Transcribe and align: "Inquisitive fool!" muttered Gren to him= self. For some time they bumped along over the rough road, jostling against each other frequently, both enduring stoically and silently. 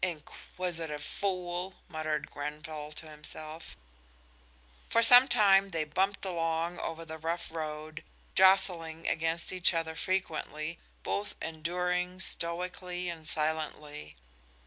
"Inquisitive 0.00 1.04
fool!" 1.04 1.74
muttered 1.86 2.30
Gren 2.30 2.62
to 2.62 2.90
him= 3.02 3.24
self. 3.24 3.76
For 4.88 5.02
some 5.02 5.28
time 5.28 5.68
they 5.68 5.84
bumped 5.84 6.24
along 6.24 6.78
over 6.78 7.04
the 7.04 7.18
rough 7.18 7.50
road, 7.50 8.02
jostling 8.34 9.06
against 9.06 9.52
each 9.52 9.74
other 9.74 9.94
frequently, 9.94 10.78
both 11.02 11.34
enduring 11.42 12.22
stoically 12.22 13.10
and 13.10 13.28
silently. 13.28 14.16